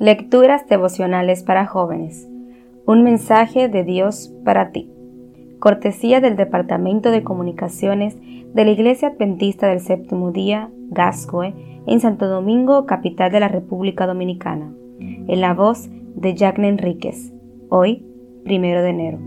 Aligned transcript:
Lecturas 0.00 0.64
devocionales 0.68 1.42
para 1.42 1.66
jóvenes. 1.66 2.28
Un 2.86 3.02
mensaje 3.02 3.68
de 3.68 3.82
Dios 3.82 4.32
para 4.44 4.70
ti. 4.70 4.88
Cortesía 5.58 6.20
del 6.20 6.36
Departamento 6.36 7.10
de 7.10 7.24
Comunicaciones 7.24 8.16
de 8.54 8.64
la 8.64 8.70
Iglesia 8.70 9.08
Adventista 9.08 9.66
del 9.66 9.80
Séptimo 9.80 10.30
Día, 10.30 10.70
Gascoe, 10.90 11.52
en 11.88 11.98
Santo 11.98 12.28
Domingo, 12.28 12.86
capital 12.86 13.32
de 13.32 13.40
la 13.40 13.48
República 13.48 14.06
Dominicana. 14.06 14.72
En 15.00 15.40
la 15.40 15.52
voz 15.52 15.88
de 16.14 16.32
Jacqueline 16.36 16.74
Enríquez. 16.74 17.32
Hoy, 17.68 18.06
primero 18.44 18.82
de 18.82 18.90
enero. 18.90 19.18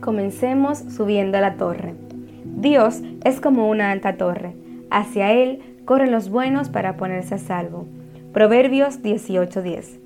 Comencemos 0.00 0.78
subiendo 0.78 1.38
a 1.38 1.40
la 1.40 1.56
torre. 1.56 1.94
Dios 2.44 3.02
es 3.24 3.40
como 3.40 3.68
una 3.68 3.90
alta 3.90 4.16
torre. 4.16 4.54
Hacia 4.88 5.32
Él 5.32 5.58
corren 5.84 6.12
los 6.12 6.30
buenos 6.30 6.68
para 6.68 6.96
ponerse 6.96 7.34
a 7.34 7.38
salvo. 7.38 7.88
Proverbios 8.32 9.02
18:10. 9.02 10.00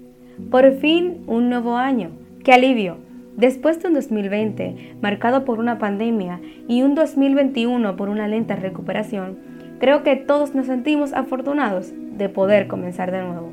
Por 0.51 0.73
fin 0.79 1.23
un 1.29 1.49
nuevo 1.49 1.77
año. 1.77 2.11
¡Qué 2.43 2.53
alivio! 2.53 2.97
Después 3.37 3.81
de 3.81 3.87
un 3.87 3.95
2020 3.95 4.97
marcado 5.01 5.45
por 5.45 5.61
una 5.61 5.79
pandemia 5.79 6.41
y 6.67 6.83
un 6.83 6.97
2021 6.97 7.95
por 7.95 8.09
una 8.09 8.27
lenta 8.27 8.57
recuperación, 8.57 9.39
creo 9.79 10.03
que 10.03 10.17
todos 10.17 10.57
nos 10.57 10.67
sentimos 10.67 11.13
afortunados 11.13 11.93
de 11.95 12.29
poder 12.29 12.67
comenzar 12.67 13.13
de 13.13 13.23
nuevo. 13.23 13.53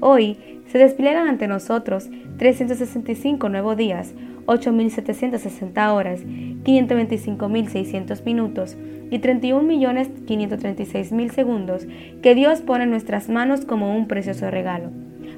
Hoy 0.00 0.36
se 0.66 0.78
despliegan 0.78 1.28
ante 1.28 1.46
nosotros 1.46 2.10
365 2.38 3.48
nuevos 3.48 3.76
días, 3.76 4.14
8.760 4.46 5.92
horas, 5.92 6.20
525.600 6.64 8.24
minutos 8.24 8.76
y 9.10 9.18
31.536.000 9.18 11.30
segundos 11.30 11.86
que 12.22 12.34
Dios 12.34 12.60
pone 12.60 12.84
en 12.84 12.90
nuestras 12.90 13.28
manos 13.28 13.64
como 13.64 13.96
un 13.96 14.06
precioso 14.06 14.50
regalo. 14.50 14.90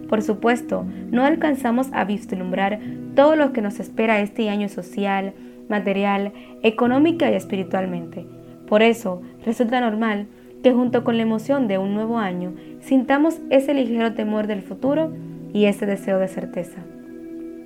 Por 0.09 0.23
supuesto, 0.23 0.84
no 1.11 1.25
alcanzamos 1.25 1.89
a 1.93 2.05
vislumbrar 2.05 2.81
todo 3.15 3.37
lo 3.37 3.53
que 3.53 3.62
nos 3.62 3.81
espera 3.81 4.20
este 4.20 4.50
año 4.50 4.69
social, 4.69 5.33
material, 5.69 6.33
económica 6.62 7.31
y 7.31 7.34
espiritualmente. 7.34 8.27
Por 8.67 8.83
eso, 8.83 9.23
resulta 9.45 9.81
normal 9.81 10.27
que 10.62 10.73
junto 10.73 11.03
con 11.03 11.17
la 11.17 11.23
emoción 11.23 11.67
de 11.67 11.78
un 11.78 11.95
nuevo 11.95 12.19
año, 12.19 12.55
sintamos 12.81 13.41
ese 13.50 13.75
ligero 13.75 14.15
temor 14.15 14.47
del 14.47 14.62
futuro 14.62 15.12
y 15.53 15.65
ese 15.65 15.87
deseo 15.87 16.19
de 16.19 16.28
certeza. 16.28 16.78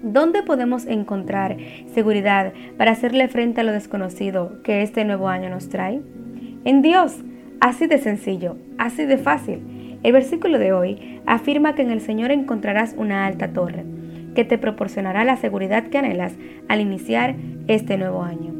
¿Dónde 0.03 0.43
podemos 0.43 0.87
encontrar 0.87 1.57
seguridad 1.95 2.53
para 2.77 2.93
hacerle 2.93 3.29
frente 3.29 3.63
a 3.63 3.65
lo 3.65 3.73
desconocido 3.73 4.63
que 4.63 4.83
este 4.83 5.05
nuevo 5.05 5.29
año 5.29 5.49
nos 5.49 5.69
trae? 5.69 6.03
En 6.65 6.83
Dios, 6.83 7.17
así 7.61 7.87
de 7.87 7.99
sencillo, 7.99 8.57
así 8.77 9.07
de 9.07 9.17
fácil. 9.17 9.99
El 10.03 10.13
versículo 10.13 10.59
de 10.59 10.73
hoy 10.73 11.21
afirma 11.25 11.75
que 11.75 11.83
en 11.83 11.91
el 11.91 12.03
Señor 12.03 12.31
encontrarás 12.31 12.95
una 12.99 13.27
alta 13.27 13.53
torre, 13.53 13.85
que 14.35 14.45
te 14.45 14.59
proporcionará 14.59 15.25
la 15.25 15.37
seguridad 15.37 15.85
que 15.85 15.99
anhelas 15.99 16.35
al 16.69 16.81
iniciar 16.81 17.35
este 17.67 17.97
nuevo 17.97 18.23
año. 18.23 18.55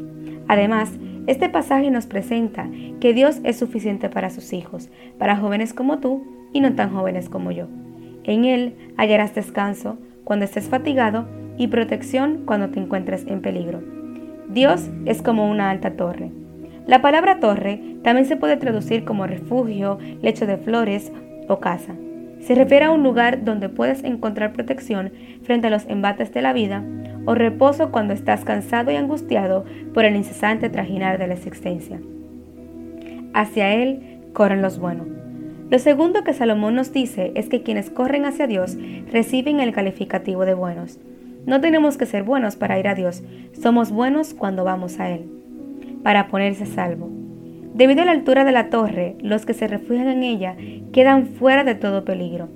Además, 0.47 0.91
este 1.27 1.49
pasaje 1.49 1.91
nos 1.91 2.07
presenta 2.07 2.67
que 2.99 3.13
Dios 3.13 3.41
es 3.43 3.57
suficiente 3.57 4.09
para 4.09 4.31
sus 4.31 4.53
hijos, 4.53 4.89
para 5.19 5.37
jóvenes 5.37 5.73
como 5.73 5.99
tú 5.99 6.25
y 6.51 6.61
no 6.61 6.73
tan 6.73 6.89
jóvenes 6.89 7.29
como 7.29 7.51
yo. 7.51 7.67
En 8.23 8.45
Él 8.45 8.75
hallarás 8.97 9.35
descanso 9.35 9.97
cuando 10.27 10.43
estés 10.43 10.67
fatigado 10.67 11.25
y 11.57 11.67
protección 11.67 12.41
cuando 12.43 12.67
te 12.67 12.81
encuentres 12.81 13.25
en 13.27 13.39
peligro. 13.39 13.81
Dios 14.49 14.89
es 15.05 15.21
como 15.21 15.49
una 15.49 15.69
alta 15.69 15.91
torre. 15.91 16.31
La 16.85 17.01
palabra 17.01 17.39
torre 17.39 17.79
también 18.03 18.25
se 18.25 18.35
puede 18.35 18.57
traducir 18.57 19.05
como 19.05 19.25
refugio, 19.25 19.99
lecho 20.21 20.45
de 20.45 20.57
flores 20.57 21.13
o 21.47 21.61
casa. 21.61 21.95
Se 22.41 22.55
refiere 22.55 22.83
a 22.83 22.91
un 22.91 23.03
lugar 23.03 23.45
donde 23.45 23.69
puedes 23.69 24.03
encontrar 24.03 24.51
protección 24.51 25.13
frente 25.43 25.67
a 25.67 25.69
los 25.69 25.85
embates 25.87 26.33
de 26.33 26.41
la 26.41 26.51
vida 26.51 26.83
o 27.25 27.33
reposo 27.33 27.89
cuando 27.89 28.13
estás 28.13 28.43
cansado 28.43 28.91
y 28.91 28.97
angustiado 28.97 29.63
por 29.93 30.03
el 30.03 30.17
incesante 30.17 30.69
trajinar 30.69 31.19
de 31.19 31.27
la 31.27 31.35
existencia. 31.35 32.01
Hacia 33.33 33.73
Él 33.75 34.19
corren 34.33 34.61
los 34.61 34.77
buenos. 34.77 35.16
Lo 35.69 35.79
segundo 35.79 36.23
que 36.23 36.33
Salomón 36.33 36.75
nos 36.75 36.93
dice 36.93 37.33
es 37.35 37.49
que 37.49 37.61
quienes 37.61 37.89
corren 37.89 38.25
hacia 38.25 38.47
Dios 38.47 38.77
reciben 39.11 39.59
el 39.59 39.73
calificativo 39.73 40.45
de 40.45 40.53
buenos. 40.53 40.97
No 41.45 41.59
tenemos 41.59 41.97
que 41.97 42.05
ser 42.05 42.23
buenos 42.23 42.55
para 42.55 42.79
ir 42.79 42.87
a 42.87 42.95
Dios, 42.95 43.21
somos 43.51 43.91
buenos 43.91 44.33
cuando 44.33 44.63
vamos 44.63 44.99
a 44.99 45.09
Él, 45.09 45.29
para 46.03 46.29
ponerse 46.29 46.65
salvo. 46.65 47.09
Debido 47.73 48.01
a 48.01 48.05
la 48.05 48.11
altura 48.11 48.45
de 48.45 48.53
la 48.53 48.69
torre, 48.69 49.15
los 49.19 49.45
que 49.45 49.53
se 49.53 49.67
refugian 49.67 50.07
en 50.07 50.23
ella 50.23 50.55
quedan 50.93 51.27
fuera 51.27 51.65
de 51.65 51.75
todo 51.75 52.05
peligro. 52.05 52.47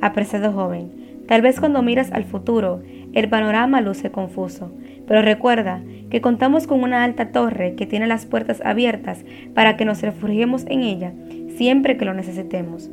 Apreciado 0.00 0.52
joven, 0.52 0.90
tal 1.26 1.42
vez 1.42 1.60
cuando 1.60 1.82
miras 1.82 2.12
al 2.12 2.24
futuro, 2.24 2.82
el 3.12 3.28
panorama 3.28 3.80
luce 3.80 4.10
confuso, 4.10 4.72
pero 5.06 5.22
recuerda 5.22 5.82
que 6.10 6.20
contamos 6.20 6.66
con 6.66 6.82
una 6.82 7.04
alta 7.04 7.30
torre 7.32 7.74
que 7.74 7.86
tiene 7.86 8.06
las 8.06 8.26
puertas 8.26 8.60
abiertas 8.64 9.24
para 9.54 9.76
que 9.76 9.84
nos 9.84 10.02
refugiemos 10.02 10.64
en 10.68 10.82
ella 10.82 11.12
siempre 11.56 11.96
que 11.96 12.04
lo 12.04 12.14
necesitemos. 12.14 12.90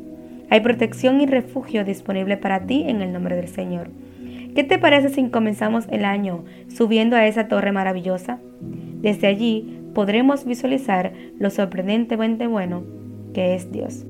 Hay 0.49 0.61
protección 0.61 1.21
y 1.21 1.25
refugio 1.25 1.83
disponible 1.83 2.37
para 2.37 2.65
ti 2.65 2.85
en 2.87 3.01
el 3.01 3.11
nombre 3.11 3.35
del 3.35 3.47
Señor. 3.47 3.89
¿Qué 4.55 4.63
te 4.63 4.77
parece 4.77 5.09
si 5.09 5.29
comenzamos 5.29 5.87
el 5.89 6.05
año 6.05 6.43
subiendo 6.67 7.15
a 7.15 7.25
esa 7.25 7.47
torre 7.47 7.71
maravillosa? 7.71 8.39
Desde 9.01 9.27
allí 9.27 9.79
podremos 9.93 10.45
visualizar 10.45 11.11
lo 11.39 11.49
sorprendentemente 11.49 12.47
bueno 12.47 12.83
que 13.33 13.55
es 13.55 13.71
Dios. 13.71 14.05